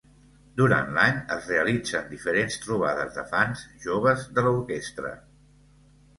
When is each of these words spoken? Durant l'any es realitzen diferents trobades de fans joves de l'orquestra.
Durant 0.59 0.87
l'any 0.95 1.19
es 1.35 1.49
realitzen 1.53 2.07
diferents 2.13 2.57
trobades 2.65 3.13
de 3.19 3.27
fans 3.35 3.63
joves 3.85 4.27
de 4.41 4.47
l'orquestra. 4.51 5.15